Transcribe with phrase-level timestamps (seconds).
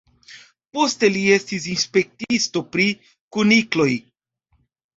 [0.77, 2.89] Poste li estis inspektisto pri
[3.39, 3.89] kunikloj.